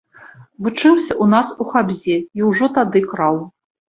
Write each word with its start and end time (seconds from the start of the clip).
Вучыўся 0.67 1.11
ў 1.23 1.25
нас 1.33 1.51
у 1.65 1.67
хабзе, 1.73 2.15
і 2.39 2.47
ўжо 2.47 2.71
тады 2.79 3.05
краў. 3.13 3.37